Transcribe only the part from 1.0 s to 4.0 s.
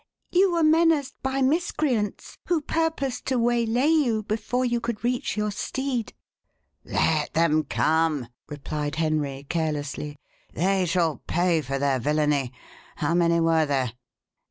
by miscreants, who purposed to waylay